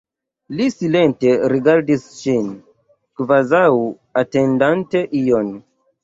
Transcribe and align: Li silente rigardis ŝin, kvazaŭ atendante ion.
Li 0.59 0.63
silente 0.75 1.33
rigardis 1.51 2.05
ŝin, 2.21 2.47
kvazaŭ 3.21 3.61
atendante 4.23 5.03
ion. 5.21 5.53